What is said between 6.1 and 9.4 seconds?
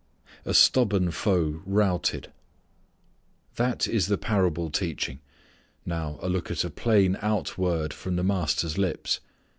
a look at a plain out word from the Master's lips.